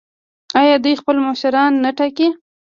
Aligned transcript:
آیا 0.59 0.75
دوی 0.83 0.99
خپل 1.01 1.15
مشران 1.27 1.71
نه 1.83 1.91
ټاکي؟ 1.97 2.27